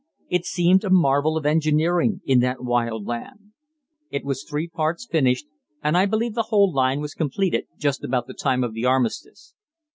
It 0.31 0.45
seemed 0.47 0.83
a 0.83 0.89
marvel 0.89 1.37
of 1.37 1.45
engineering 1.45 2.21
in 2.25 2.39
that 2.39 2.63
wild 2.63 3.05
land. 3.05 3.51
It 4.09 4.25
was 4.25 4.41
three 4.43 4.67
parts 4.67 5.05
finished, 5.05 5.45
and 5.83 5.95
I 5.95 6.07
believe 6.07 6.33
the 6.33 6.47
whole 6.49 6.73
line 6.73 7.01
was 7.01 7.13
completed 7.13 7.67
just 7.77 8.03
about 8.03 8.25
the 8.25 8.33
time 8.33 8.63
of 8.63 8.73
the 8.73 8.83
Armistice. 8.85 9.53